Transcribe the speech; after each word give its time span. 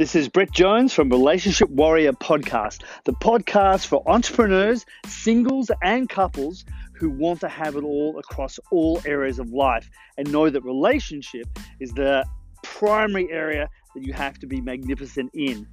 This 0.00 0.14
is 0.14 0.30
Brett 0.30 0.50
Jones 0.50 0.94
from 0.94 1.10
Relationship 1.10 1.68
Warrior 1.68 2.14
Podcast, 2.14 2.84
the 3.04 3.12
podcast 3.12 3.84
for 3.84 4.02
entrepreneurs, 4.08 4.86
singles, 5.04 5.70
and 5.82 6.08
couples 6.08 6.64
who 6.94 7.10
want 7.10 7.40
to 7.40 7.50
have 7.50 7.76
it 7.76 7.84
all 7.84 8.18
across 8.18 8.58
all 8.72 9.02
areas 9.04 9.38
of 9.38 9.50
life 9.50 9.90
and 10.16 10.32
know 10.32 10.48
that 10.48 10.64
relationship 10.64 11.46
is 11.80 11.92
the 11.92 12.24
primary 12.62 13.30
area 13.30 13.68
that 13.94 14.02
you 14.02 14.14
have 14.14 14.38
to 14.38 14.46
be 14.46 14.62
magnificent 14.62 15.32
in. 15.34 15.66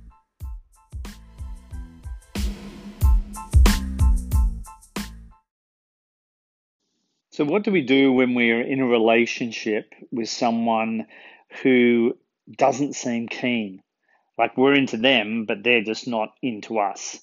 So, 7.29 7.45
what 7.45 7.63
do 7.63 7.71
we 7.71 7.81
do 7.81 8.11
when 8.11 8.33
we're 8.33 8.61
in 8.61 8.81
a 8.81 8.85
relationship 8.85 9.93
with 10.11 10.27
someone 10.27 11.07
who 11.63 12.17
doesn't 12.57 12.93
seem 12.93 13.29
keen? 13.29 13.81
Like 14.37 14.57
we're 14.57 14.75
into 14.75 14.97
them, 14.97 15.45
but 15.45 15.63
they're 15.63 15.83
just 15.83 16.07
not 16.07 16.33
into 16.41 16.79
us. 16.79 17.19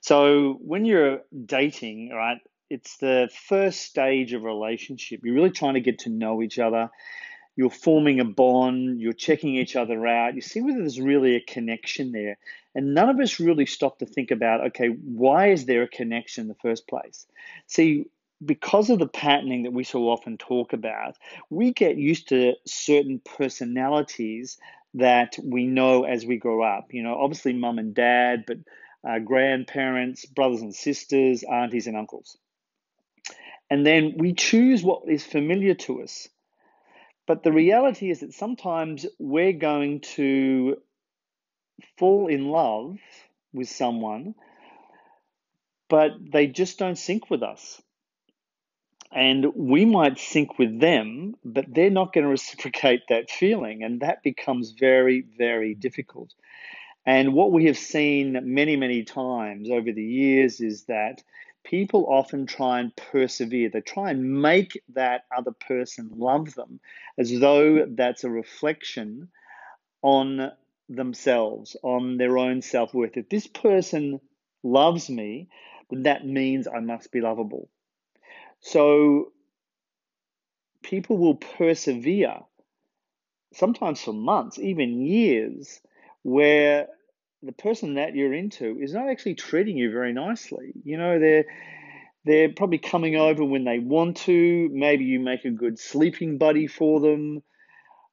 So 0.00 0.58
when 0.60 0.84
you're 0.84 1.20
dating, 1.46 2.10
right, 2.10 2.38
it's 2.70 2.96
the 2.98 3.30
first 3.48 3.80
stage 3.80 4.32
of 4.32 4.42
relationship. 4.42 5.20
You're 5.22 5.34
really 5.34 5.50
trying 5.50 5.74
to 5.74 5.80
get 5.80 6.00
to 6.00 6.10
know 6.10 6.42
each 6.42 6.58
other. 6.58 6.90
You're 7.56 7.70
forming 7.70 8.20
a 8.20 8.24
bond. 8.24 9.00
You're 9.00 9.12
checking 9.12 9.56
each 9.56 9.74
other 9.74 10.06
out. 10.06 10.34
You 10.34 10.40
see 10.40 10.60
whether 10.60 10.78
there's 10.78 11.00
really 11.00 11.34
a 11.36 11.40
connection 11.40 12.12
there. 12.12 12.38
And 12.74 12.94
none 12.94 13.08
of 13.08 13.18
us 13.18 13.40
really 13.40 13.66
stop 13.66 13.98
to 13.98 14.06
think 14.06 14.30
about, 14.30 14.66
okay, 14.68 14.88
why 14.88 15.50
is 15.50 15.64
there 15.64 15.82
a 15.82 15.88
connection 15.88 16.42
in 16.42 16.48
the 16.48 16.54
first 16.54 16.86
place? 16.86 17.26
See, 17.66 18.06
because 18.44 18.90
of 18.90 19.00
the 19.00 19.08
patterning 19.08 19.64
that 19.64 19.72
we 19.72 19.82
so 19.82 20.08
often 20.08 20.38
talk 20.38 20.72
about, 20.72 21.16
we 21.50 21.72
get 21.72 21.96
used 21.96 22.28
to 22.28 22.54
certain 22.64 23.20
personalities 23.24 24.58
that 24.94 25.36
we 25.42 25.66
know 25.66 26.04
as 26.04 26.24
we 26.24 26.38
grow 26.38 26.62
up. 26.62 26.92
You 26.92 27.02
know, 27.02 27.14
obviously 27.14 27.52
mum 27.52 27.78
and 27.78 27.94
dad, 27.94 28.44
but 28.46 28.58
uh, 29.08 29.18
grandparents, 29.18 30.26
brothers 30.26 30.62
and 30.62 30.74
sisters, 30.74 31.42
aunties 31.44 31.86
and 31.86 31.96
uncles. 31.96 32.36
And 33.70 33.86
then 33.86 34.14
we 34.16 34.32
choose 34.32 34.82
what 34.82 35.02
is 35.08 35.24
familiar 35.24 35.74
to 35.74 36.02
us. 36.02 36.28
But 37.26 37.42
the 37.42 37.52
reality 37.52 38.10
is 38.10 38.20
that 38.20 38.32
sometimes 38.32 39.04
we're 39.18 39.52
going 39.52 40.00
to 40.00 40.76
fall 41.98 42.28
in 42.28 42.48
love 42.48 42.96
with 43.52 43.68
someone, 43.68 44.34
but 45.90 46.12
they 46.32 46.46
just 46.46 46.78
don't 46.78 46.96
sync 46.96 47.28
with 47.28 47.42
us 47.42 47.80
and 49.12 49.46
we 49.54 49.84
might 49.84 50.18
sync 50.18 50.58
with 50.58 50.80
them, 50.80 51.34
but 51.44 51.66
they're 51.68 51.90
not 51.90 52.12
going 52.12 52.24
to 52.24 52.30
reciprocate 52.30 53.02
that 53.08 53.30
feeling, 53.30 53.82
and 53.82 54.00
that 54.00 54.22
becomes 54.22 54.72
very, 54.72 55.24
very 55.36 55.74
difficult. 55.74 56.34
And 57.06 57.32
what 57.32 57.52
we 57.52 57.64
have 57.66 57.78
seen 57.78 58.38
many, 58.42 58.76
many 58.76 59.02
times 59.02 59.70
over 59.70 59.92
the 59.92 60.04
years 60.04 60.60
is 60.60 60.84
that 60.84 61.22
people 61.64 62.06
often 62.06 62.46
try 62.46 62.80
and 62.80 62.94
persevere. 62.96 63.70
They 63.70 63.80
try 63.80 64.10
and 64.10 64.42
make 64.42 64.82
that 64.94 65.24
other 65.34 65.52
person 65.52 66.10
love 66.16 66.54
them 66.54 66.80
as 67.16 67.30
though 67.38 67.86
that's 67.86 68.24
a 68.24 68.30
reflection 68.30 69.28
on 70.02 70.52
themselves, 70.88 71.76
on 71.82 72.18
their 72.18 72.38
own 72.38 72.62
self 72.62 72.92
worth. 72.92 73.16
If 73.16 73.28
this 73.28 73.46
person 73.46 74.20
loves 74.62 75.08
me, 75.08 75.48
then 75.90 76.02
that 76.04 76.26
means 76.26 76.66
I 76.68 76.80
must 76.80 77.10
be 77.10 77.20
lovable. 77.20 77.68
So 78.60 79.32
people 80.82 81.18
will 81.18 81.36
persevere, 81.36 82.38
sometimes 83.52 84.00
for 84.02 84.12
months, 84.12 84.58
even 84.58 85.02
years, 85.02 85.80
where 86.22 86.88
the 87.42 87.52
person 87.52 87.94
that 87.94 88.14
you're 88.14 88.34
into 88.34 88.78
is 88.80 88.92
not 88.92 89.08
actually 89.08 89.34
treating 89.34 89.76
you 89.76 89.90
very 89.92 90.12
nicely. 90.12 90.72
You 90.84 90.98
know, 90.98 91.18
they're 91.18 91.44
they're 92.24 92.52
probably 92.52 92.78
coming 92.78 93.16
over 93.16 93.44
when 93.44 93.64
they 93.64 93.78
want 93.78 94.18
to. 94.18 94.68
Maybe 94.72 95.04
you 95.04 95.20
make 95.20 95.44
a 95.44 95.50
good 95.50 95.78
sleeping 95.78 96.36
buddy 96.36 96.66
for 96.66 97.00
them. 97.00 97.42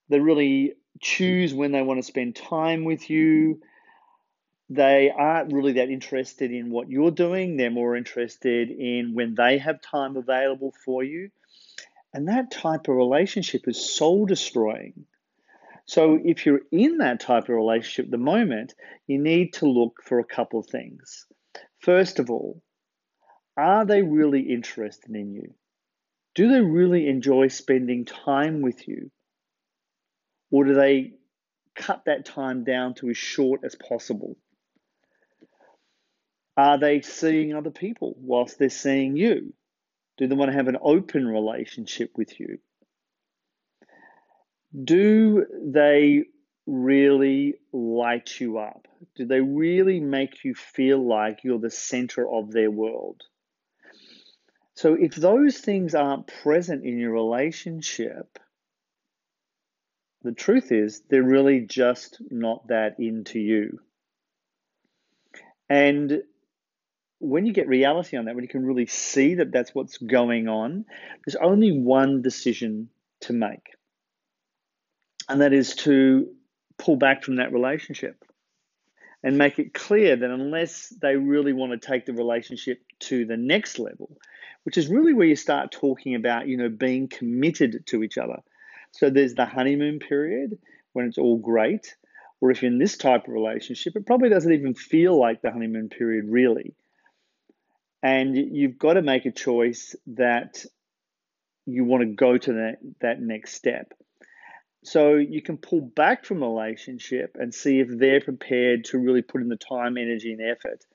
They 0.10 0.20
really 0.20 0.74
choose 1.02 1.54
when 1.54 1.72
they 1.72 1.82
want 1.82 2.00
to 2.00 2.04
spend 2.04 2.36
time 2.36 2.86
with 2.86 3.10
you 3.10 3.60
they 4.70 5.12
aren't 5.16 5.54
really 5.54 5.74
that 5.74 5.90
interested 5.90 6.52
in 6.52 6.72
what 6.72 6.90
you're 6.90 7.12
doing. 7.12 7.56
They're 7.56 7.70
more 7.70 7.96
interested 7.96 8.72
in 8.72 9.14
when 9.14 9.36
they 9.36 9.60
have 9.60 9.82
time 9.82 10.18
available 10.18 10.74
for 10.84 11.04
you. 11.04 11.30
And 12.14 12.28
that 12.28 12.50
type 12.50 12.88
of 12.88 12.96
relationship 12.96 13.68
is 13.68 13.94
soul 13.96 14.26
destroying. 14.26 15.06
So, 15.86 16.20
if 16.24 16.46
you're 16.46 16.62
in 16.72 16.98
that 16.98 17.20
type 17.20 17.44
of 17.44 17.50
relationship 17.50 18.06
at 18.06 18.12
the 18.12 18.18
moment, 18.18 18.74
you 19.06 19.20
need 19.20 19.54
to 19.56 19.68
look 19.68 20.02
for 20.04 20.20
a 20.20 20.26
couple 20.26 20.60
of 20.60 20.66
things. 20.66 21.28
First 21.80 22.18
of 22.18 22.32
all, 22.32 22.64
are 23.56 23.86
they 23.86 24.02
really 24.02 24.42
interested 24.42 25.16
in 25.16 25.34
you? 25.34 25.54
Do 26.34 26.50
they 26.50 26.62
really 26.62 27.08
enjoy 27.08 27.50
spending 27.50 28.06
time 28.06 28.62
with 28.62 28.88
you? 28.88 29.12
Or 30.50 30.64
do 30.64 30.74
they 30.74 31.14
cut 31.76 32.06
that 32.06 32.26
time 32.26 32.64
down 32.64 32.96
to 32.96 33.10
as 33.10 33.18
short 33.18 33.62
as 33.64 33.76
possible? 33.76 34.36
Are 36.58 36.78
they 36.78 37.02
seeing 37.02 37.54
other 37.54 37.72
people 37.72 38.16
whilst 38.20 38.58
they're 38.58 38.70
seeing 38.70 39.18
you? 39.18 39.54
Do 40.18 40.28
they 40.28 40.36
want 40.36 40.52
to 40.52 40.58
have 40.58 40.70
an 40.70 40.78
open 40.82 41.28
relationship 41.28 42.12
with 42.16 42.40
you? 42.40 42.60
Do 44.84 45.46
they 45.62 46.26
really 46.66 47.56
light 47.72 48.40
you 48.40 48.58
up? 48.58 48.88
Do 49.16 49.26
they 49.26 49.42
really 49.42 50.00
make 50.00 50.44
you 50.44 50.56
feel 50.56 51.06
like 51.06 51.44
you're 51.44 51.60
the 51.60 51.70
center 51.70 52.30
of 52.30 52.52
their 52.52 52.72
world? 52.72 53.22
So, 54.76 54.94
if 54.94 55.16
those 55.16 55.58
things 55.58 55.96
aren't 55.96 56.28
present 56.28 56.86
in 56.86 56.98
your 56.98 57.12
relationship, 57.12 58.40
the 60.24 60.34
truth 60.34 60.72
is 60.72 61.02
they're 61.10 61.24
really 61.24 61.62
just 61.62 62.22
not 62.30 62.68
that 62.68 63.00
into 63.00 63.40
you. 63.40 63.80
And 65.70 66.24
when 67.20 67.46
you 67.46 67.54
get 67.54 67.68
reality 67.68 68.18
on 68.18 68.26
that, 68.26 68.36
when 68.36 68.44
you 68.44 68.50
can 68.50 68.66
really 68.66 68.88
see 68.88 69.36
that 69.36 69.52
that's 69.52 69.74
what's 69.74 69.98
going 69.98 70.48
on, 70.48 70.86
there's 71.26 71.36
only 71.36 71.72
one 71.72 72.22
decision 72.22 72.90
to 73.22 73.34
make. 73.34 73.76
And 75.30 75.42
that 75.42 75.54
is 75.54 75.76
to 75.78 76.30
pull 76.78 76.98
back 76.98 77.24
from 77.24 77.38
that 77.38 77.54
relationship 77.54 78.24
and 79.24 79.38
make 79.38 79.58
it 79.58 79.74
clear 79.74 80.16
that 80.16 80.30
unless 80.30 80.90
they 81.02 81.16
really 81.16 81.54
want 81.54 81.72
to 81.72 81.88
take 81.88 82.06
the 82.06 82.14
relationship 82.14 82.80
to 83.00 83.26
the 83.26 83.38
next 83.38 83.80
level, 83.80 84.18
which 84.64 84.78
is 84.78 84.88
really 84.88 85.14
where 85.14 85.26
you 85.26 85.36
start 85.36 85.72
talking 85.72 86.16
about, 86.16 86.48
you 86.48 86.58
know, 86.58 86.70
being 86.70 87.08
committed 87.08 87.88
to 87.88 88.04
each 88.04 88.18
other. 88.18 88.38
So 88.92 89.10
there's 89.10 89.34
the 89.34 89.46
honeymoon 89.46 90.00
period 90.00 90.58
when 90.94 91.06
it's 91.06 91.18
all 91.18 91.38
great. 91.38 91.96
Or 92.42 92.52
if 92.52 92.62
you're 92.62 92.72
in 92.72 92.78
this 92.78 92.98
type 92.98 93.28
of 93.28 93.34
relationship, 93.34 93.96
it 93.96 94.06
probably 94.06 94.30
doesn't 94.30 94.54
even 94.54 94.76
feel 94.76 95.18
like 95.18 95.42
the 95.42 95.52
honeymoon 95.52 95.90
period 95.90 96.26
really 96.28 96.76
and 98.06 98.38
you've 98.38 98.78
got 98.78 98.94
to 98.94 99.02
make 99.02 99.26
a 99.26 99.32
choice 99.32 99.96
that 100.06 100.64
you 101.66 101.84
want 101.84 102.04
to 102.04 102.14
go 102.14 102.38
to 102.38 102.54
that, 102.54 102.78
that 103.02 103.20
next 103.20 103.56
step. 103.56 103.94
So 104.84 105.16
you 105.16 105.42
can 105.42 105.58
pull 105.58 105.82
back 105.82 106.24
from 106.24 106.44
a 106.44 106.48
relationship 106.48 107.36
and 107.40 107.52
see 107.52 107.80
if 107.80 107.88
they're 107.90 108.22
prepared 108.22 108.84
to 108.86 109.00
really 109.00 109.24
put 109.24 109.42
in 109.42 109.50
the 109.50 109.56
time, 109.56 109.98
energy, 109.98 110.34
and 110.34 110.42
effort 110.44 110.86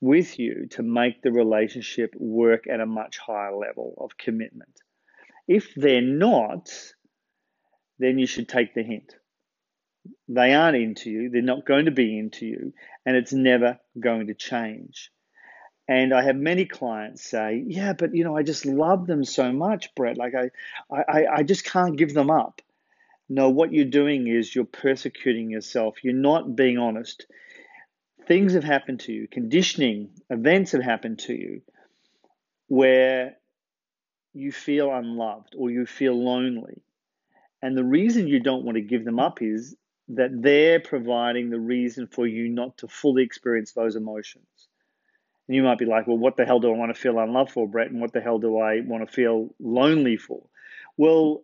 with 0.00 0.36
you 0.40 0.66
to 0.72 0.82
make 0.82 1.22
the 1.22 1.30
relationship 1.30 2.12
work 2.16 2.64
at 2.68 2.80
a 2.80 2.86
much 2.86 3.18
higher 3.18 3.54
level 3.54 3.94
of 3.98 4.18
commitment. 4.18 4.80
If 5.46 5.72
they're 5.76 6.02
not, 6.02 6.72
then 8.00 8.18
you 8.18 8.26
should 8.26 8.48
take 8.48 8.74
the 8.74 8.82
hint. 8.82 9.14
They 10.26 10.54
aren't 10.54 10.76
into 10.76 11.08
you, 11.08 11.30
they're 11.30 11.40
not 11.40 11.64
going 11.64 11.84
to 11.84 11.92
be 11.92 12.18
into 12.18 12.46
you, 12.46 12.74
and 13.06 13.14
it's 13.16 13.32
never 13.32 13.78
going 14.00 14.26
to 14.26 14.34
change. 14.34 15.12
And 15.92 16.14
I 16.14 16.22
have 16.22 16.36
many 16.36 16.64
clients 16.64 17.22
say, 17.22 17.62
"Yeah, 17.66 17.92
but 17.92 18.14
you 18.14 18.24
know, 18.24 18.34
I 18.34 18.42
just 18.42 18.64
love 18.64 19.06
them 19.06 19.24
so 19.24 19.52
much, 19.52 19.94
Brett. 19.94 20.16
Like 20.16 20.32
I, 20.34 20.50
I, 20.90 21.26
I 21.26 21.42
just 21.42 21.64
can't 21.66 21.98
give 21.98 22.14
them 22.14 22.30
up." 22.30 22.62
No, 23.28 23.50
what 23.50 23.74
you're 23.74 23.84
doing 24.00 24.26
is 24.26 24.54
you're 24.54 24.64
persecuting 24.64 25.50
yourself. 25.50 26.02
You're 26.02 26.14
not 26.30 26.56
being 26.56 26.78
honest. 26.78 27.26
Things 28.26 28.54
have 28.54 28.64
happened 28.64 29.00
to 29.00 29.12
you, 29.12 29.28
conditioning, 29.28 30.08
events 30.30 30.72
have 30.72 30.82
happened 30.82 31.18
to 31.26 31.34
you 31.34 31.60
where 32.68 33.36
you 34.32 34.50
feel 34.50 34.90
unloved 34.90 35.54
or 35.58 35.70
you 35.70 35.84
feel 35.84 36.14
lonely. 36.14 36.80
And 37.60 37.76
the 37.76 37.84
reason 37.84 38.28
you 38.28 38.40
don't 38.40 38.64
want 38.64 38.76
to 38.76 38.82
give 38.82 39.04
them 39.04 39.20
up 39.20 39.42
is 39.42 39.76
that 40.08 40.30
they're 40.32 40.80
providing 40.80 41.50
the 41.50 41.60
reason 41.60 42.06
for 42.06 42.26
you 42.26 42.48
not 42.48 42.78
to 42.78 42.88
fully 42.88 43.24
experience 43.24 43.72
those 43.72 43.94
emotions. 43.94 44.68
And 45.52 45.56
you 45.58 45.64
might 45.64 45.76
be 45.76 45.84
like, 45.84 46.06
well, 46.06 46.16
what 46.16 46.38
the 46.38 46.46
hell 46.46 46.60
do 46.60 46.72
I 46.72 46.78
want 46.78 46.94
to 46.94 46.98
feel 46.98 47.18
unloved 47.18 47.50
for, 47.50 47.68
Brett? 47.68 47.90
And 47.90 48.00
what 48.00 48.14
the 48.14 48.22
hell 48.22 48.38
do 48.38 48.58
I 48.58 48.80
want 48.80 49.06
to 49.06 49.14
feel 49.14 49.54
lonely 49.60 50.16
for? 50.16 50.42
Well, 50.96 51.42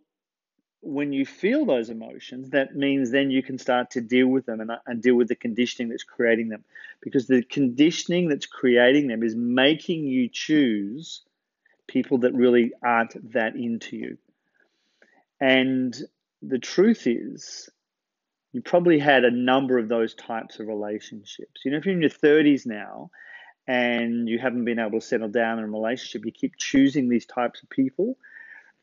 when 0.81 1.13
you 1.13 1.27
feel 1.27 1.67
those 1.67 1.91
emotions, 1.91 2.49
that 2.53 2.75
means 2.75 3.11
then 3.11 3.31
you 3.31 3.43
can 3.43 3.59
start 3.59 3.91
to 3.91 4.01
deal 4.01 4.27
with 4.27 4.47
them 4.47 4.63
and, 4.63 4.71
uh, 4.71 4.79
and 4.87 5.03
deal 5.03 5.15
with 5.15 5.29
the 5.29 5.37
conditioning 5.37 5.91
that's 5.91 6.05
creating 6.05 6.49
them. 6.49 6.65
Because 7.03 7.27
the 7.27 7.43
conditioning 7.43 8.31
that's 8.31 8.47
creating 8.47 9.09
them 9.09 9.23
is 9.23 9.37
making 9.37 10.05
you 10.07 10.31
choose 10.33 11.21
people 11.87 12.17
that 12.21 12.33
really 12.33 12.73
aren't 12.83 13.33
that 13.35 13.57
into 13.57 13.99
you. 13.99 14.19
And 15.39 15.95
the 16.41 16.59
truth 16.59 17.07
is, 17.07 17.69
you 18.55 18.63
probably 18.63 19.01
had 19.01 19.27
a 19.27 19.31
number 19.31 19.77
of 19.77 19.91
those 19.91 20.15
types 20.15 20.61
of 20.61 20.67
relationships. 20.67 21.61
You 21.63 21.73
know, 21.73 21.77
if 21.77 21.85
you're 21.85 21.95
in 21.95 22.01
your 22.01 22.09
30s 22.09 22.65
now 22.65 23.11
and 23.69 24.29
you 24.29 24.41
haven't 24.41 24.65
been 24.65 24.81
able 24.81 24.99
to 24.99 25.07
settle 25.07 25.29
down 25.29 25.59
in 25.59 25.65
a 25.65 25.69
relationship, 25.69 26.27
you 26.27 26.33
keep 26.33 26.57
choosing 26.57 27.09
these 27.09 27.27
types 27.27 27.63
of 27.63 27.71
people 27.71 28.17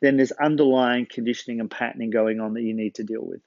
then 0.01 0.17
there's 0.17 0.31
underlying 0.31 1.07
conditioning 1.09 1.59
and 1.59 1.71
patterning 1.71 2.09
going 2.09 2.39
on 2.39 2.53
that 2.53 2.61
you 2.61 2.73
need 2.73 2.95
to 2.95 3.03
deal 3.03 3.25
with. 3.25 3.41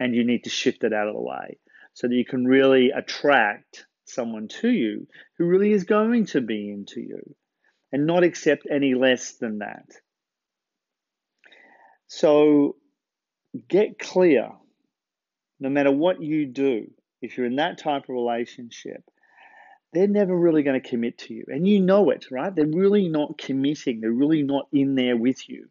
And 0.00 0.14
you 0.14 0.24
need 0.24 0.44
to 0.44 0.50
shift 0.50 0.84
it 0.84 0.92
out 0.92 1.08
of 1.08 1.14
the 1.14 1.20
way 1.20 1.58
so 1.94 2.08
that 2.08 2.14
you 2.14 2.24
can 2.24 2.44
really 2.44 2.90
attract 2.90 3.86
someone 4.04 4.48
to 4.48 4.68
you 4.68 5.06
who 5.38 5.44
really 5.44 5.72
is 5.72 5.84
going 5.84 6.26
to 6.26 6.40
be 6.40 6.70
into 6.70 7.00
you 7.00 7.36
and 7.92 8.06
not 8.06 8.24
accept 8.24 8.66
any 8.70 8.94
less 8.94 9.34
than 9.34 9.58
that. 9.58 9.86
So 12.08 12.76
get 13.68 13.98
clear 13.98 14.50
no 15.60 15.68
matter 15.68 15.92
what 15.92 16.20
you 16.20 16.46
do, 16.46 16.90
if 17.20 17.36
you're 17.36 17.46
in 17.46 17.56
that 17.56 17.78
type 17.78 18.04
of 18.04 18.08
relationship, 18.08 19.04
they're 19.92 20.08
never 20.08 20.36
really 20.36 20.62
going 20.62 20.80
to 20.80 20.88
commit 20.88 21.18
to 21.18 21.34
you. 21.34 21.44
And 21.48 21.68
you 21.68 21.80
know 21.80 22.10
it, 22.10 22.30
right? 22.30 22.54
They're 22.54 22.66
really 22.66 23.08
not 23.08 23.38
committing, 23.38 24.00
they're 24.00 24.10
really 24.10 24.42
not 24.42 24.68
in 24.72 24.94
there 24.94 25.16
with 25.16 25.48
you. 25.48 25.68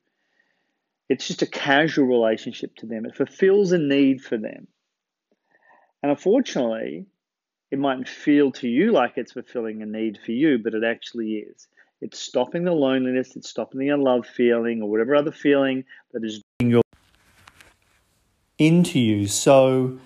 It's 1.10 1.28
just 1.28 1.42
a 1.42 1.48
casual 1.48 2.06
relationship 2.06 2.76
to 2.78 2.86
them. 2.86 3.06
It 3.06 3.16
fulfills 3.16 3.72
a 3.74 3.78
need 3.78 4.22
for 4.22 4.38
them. 4.38 4.68
And 6.02 6.10
unfortunately, 6.10 7.06
it 7.70 7.80
mightn't 7.80 8.08
feel 8.08 8.52
to 8.54 8.68
you 8.68 8.92
like 8.92 9.14
it's 9.18 9.34
fulfilling 9.34 9.82
a 9.82 9.86
need 9.86 10.20
for 10.24 10.32
you, 10.32 10.60
but 10.60 10.74
it 10.74 10.84
actually 10.84 11.34
is. 11.34 11.68
It's 12.02 12.18
stopping 12.18 12.64
the 12.64 12.72
loneliness, 12.72 13.36
it's 13.36 13.50
stopping 13.50 13.80
the 13.80 13.90
unloved 13.90 14.26
feeling 14.26 14.82
or 14.82 14.90
whatever 14.90 15.16
other 15.16 15.32
feeling 15.32 15.84
that 16.14 16.24
is 16.24 16.42
your 16.60 16.82
into 18.58 19.00
you. 19.00 19.28
So 19.28 20.00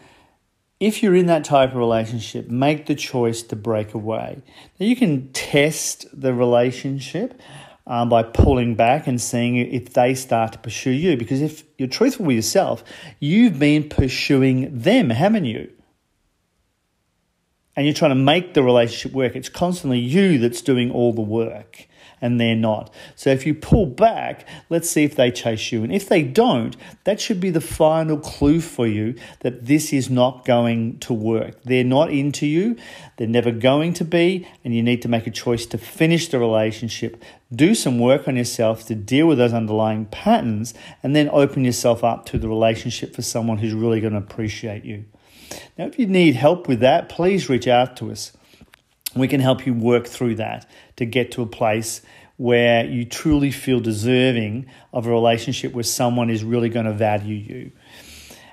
if 0.79 1.01
you're 1.01 1.15
in 1.15 1.27
that 1.27 1.43
type 1.43 1.71
of 1.71 1.77
relationship, 1.77 2.49
make 2.49 2.85
the 2.85 2.95
choice 2.95 3.41
to 3.43 3.55
break 3.55 3.93
away. 3.93 4.41
Now 4.79 4.85
you 4.85 4.95
can 4.95 5.31
test 5.31 6.05
the 6.13 6.33
relationship 6.33 7.39
um, 7.87 8.09
by 8.09 8.23
pulling 8.23 8.75
back 8.75 9.07
and 9.07 9.21
seeing 9.21 9.57
if 9.57 9.93
they 9.93 10.15
start 10.15 10.53
to 10.53 10.59
pursue 10.59 10.91
you. 10.91 11.17
Because 11.17 11.41
if 11.41 11.63
you're 11.77 11.87
truthful 11.87 12.25
with 12.25 12.35
yourself, 12.35 12.83
you've 13.19 13.59
been 13.59 13.87
pursuing 13.87 14.77
them, 14.77 15.11
haven't 15.11 15.45
you? 15.45 15.71
And 17.77 17.85
you're 17.85 17.95
trying 17.95 18.11
to 18.11 18.15
make 18.15 18.53
the 18.53 18.63
relationship 18.63 19.13
work. 19.13 19.35
It's 19.35 19.49
constantly 19.49 19.99
you 19.99 20.39
that's 20.39 20.61
doing 20.61 20.91
all 20.91 21.13
the 21.13 21.21
work 21.21 21.87
and 22.21 22.39
they're 22.39 22.55
not. 22.55 22.93
So 23.15 23.29
if 23.29 23.45
you 23.45 23.53
pull 23.53 23.85
back, 23.85 24.47
let's 24.69 24.89
see 24.89 25.03
if 25.03 25.15
they 25.15 25.31
chase 25.31 25.71
you. 25.71 25.83
And 25.83 25.93
if 25.93 26.07
they 26.07 26.23
don't, 26.23 26.75
that 27.03 27.19
should 27.19 27.39
be 27.39 27.49
the 27.49 27.61
final 27.61 28.17
clue 28.17 28.61
for 28.61 28.87
you 28.87 29.15
that 29.41 29.65
this 29.65 29.93
is 29.93 30.09
not 30.09 30.45
going 30.45 30.99
to 30.99 31.13
work. 31.13 31.61
They're 31.63 31.83
not 31.83 32.11
into 32.11 32.45
you, 32.45 32.75
they're 33.17 33.27
never 33.27 33.51
going 33.51 33.93
to 33.93 34.05
be, 34.05 34.47
and 34.63 34.75
you 34.75 34.83
need 34.83 35.01
to 35.01 35.07
make 35.07 35.27
a 35.27 35.31
choice 35.31 35.65
to 35.67 35.77
finish 35.77 36.27
the 36.27 36.39
relationship. 36.39 37.21
Do 37.53 37.75
some 37.75 37.99
work 37.99 38.27
on 38.27 38.35
yourself 38.35 38.85
to 38.87 38.95
deal 38.95 39.27
with 39.27 39.37
those 39.37 39.53
underlying 39.53 40.05
patterns, 40.05 40.73
and 41.03 41.15
then 41.15 41.29
open 41.31 41.63
yourself 41.63 42.03
up 42.03 42.25
to 42.27 42.37
the 42.37 42.49
relationship 42.49 43.15
for 43.15 43.21
someone 43.21 43.59
who's 43.59 43.73
really 43.73 44.01
going 44.01 44.13
to 44.13 44.19
appreciate 44.19 44.83
you. 44.83 45.05
Now, 45.77 45.85
if 45.85 45.99
you 45.99 46.07
need 46.07 46.35
help 46.35 46.67
with 46.67 46.79
that, 46.79 47.09
please 47.09 47.49
reach 47.49 47.67
out 47.67 47.95
to 47.97 48.11
us. 48.11 48.31
We 49.15 49.27
can 49.27 49.39
help 49.39 49.65
you 49.65 49.73
work 49.73 50.07
through 50.07 50.35
that 50.35 50.69
to 50.97 51.05
get 51.05 51.31
to 51.33 51.41
a 51.41 51.47
place 51.47 52.01
where 52.37 52.85
you 52.85 53.05
truly 53.05 53.51
feel 53.51 53.79
deserving 53.79 54.65
of 54.91 55.07
a 55.07 55.09
relationship 55.09 55.73
where 55.73 55.83
someone 55.83 56.29
is 56.29 56.43
really 56.43 56.69
going 56.69 56.85
to 56.85 56.93
value 56.93 57.35
you. 57.35 57.71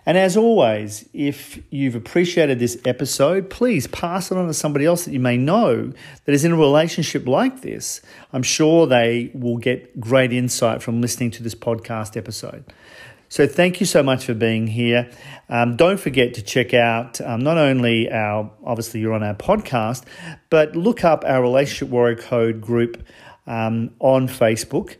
And 0.05 0.19
as 0.19 0.37
always, 0.37 1.09
if 1.13 1.61
you've 1.71 1.95
appreciated 1.95 2.59
this 2.59 2.77
episode, 2.85 3.51
please 3.51 3.87
pass 3.87 4.33
it 4.33 4.37
on 4.37 4.49
to 4.49 4.55
somebody 4.55 4.85
else 4.85 5.05
that 5.05 5.13
you 5.13 5.21
may 5.21 5.37
know 5.37 5.93
that 6.25 6.33
is 6.33 6.45
in 6.45 6.51
a 6.51 6.57
relationship 6.57 7.27
like 7.29 7.63
this. 7.63 8.01
I'm 8.33 8.43
sure 8.43 8.87
they 8.89 9.31
will 9.33 9.59
get 9.59 10.01
great 10.01 10.33
insight 10.33 10.83
from 10.83 11.01
listening 11.01 11.31
to 11.33 11.43
this 11.43 11.55
podcast 11.55 12.17
episode. 12.17 12.65
So 13.33 13.47
thank 13.47 13.81
you 13.81 13.87
so 13.87 14.03
much 14.03 14.27
for 14.27 14.35
being 14.35 14.67
here. 14.67 15.11
Um, 15.49 15.77
don't 15.77 15.99
forget 15.99 16.35
to 16.35 16.43
check 16.43 16.75
out 16.75 17.19
um, 17.23 17.41
not 17.41 17.57
only 17.57 18.13
our, 18.13 18.53
obviously 18.63 19.01
you're 19.01 19.15
on 19.15 19.23
our 19.23 19.35
podcast, 19.35 20.05
but 20.51 20.77
look 20.77 21.03
up 21.03 21.25
our 21.27 21.41
Relationship 21.41 21.89
Warrior 21.89 22.17
Code 22.17 22.61
group 22.61 23.03
um, 23.47 23.95
on 24.01 24.29
Facebook. 24.29 24.97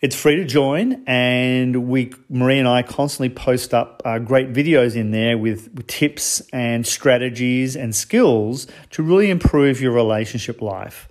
It's 0.00 0.16
free 0.16 0.34
to 0.34 0.44
join, 0.44 1.04
and 1.06 1.86
we, 1.88 2.12
Marie 2.28 2.58
and 2.58 2.66
I, 2.66 2.82
constantly 2.82 3.30
post 3.30 3.72
up 3.72 4.02
uh, 4.04 4.18
great 4.18 4.52
videos 4.52 4.96
in 4.96 5.12
there 5.12 5.38
with, 5.38 5.72
with 5.74 5.86
tips 5.86 6.42
and 6.52 6.84
strategies 6.84 7.76
and 7.76 7.94
skills 7.94 8.66
to 8.90 9.02
really 9.04 9.30
improve 9.30 9.80
your 9.80 9.92
relationship 9.92 10.60
life. 10.60 11.08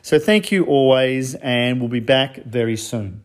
So, 0.00 0.18
thank 0.18 0.50
you 0.50 0.64
always, 0.64 1.34
and 1.34 1.80
we'll 1.80 1.90
be 1.90 2.00
back 2.00 2.44
very 2.44 2.78
soon. 2.78 3.24